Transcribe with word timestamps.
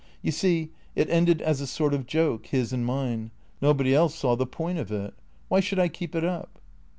"You 0.23 0.31
see, 0.31 0.71
it 0.95 1.11
ended 1.11 1.43
as 1.43 1.61
a 1.61 1.67
sort 1.67 1.93
of 1.93 2.07
joke, 2.07 2.47
his 2.47 2.73
and 2.73 2.83
mine— 2.83 3.29
nobody 3.61 3.93
else 3.93 4.15
saw 4.15 4.35
the 4.35 4.47
point 4.47 4.79
of 4.79 4.91
it. 4.91 5.13
Why 5.47 5.59
should 5.59 5.77
I 5.77 5.89
keep 5.89 6.15
it 6.15 6.23
up 6.25 6.59